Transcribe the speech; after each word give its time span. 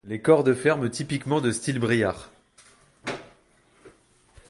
Les 0.03 0.19
corps 0.19 0.43
de 0.43 0.55
fermes 0.55 0.89
typiquement 0.89 1.41
de 1.41 1.51
style 1.51 1.77
briard. 1.79 2.31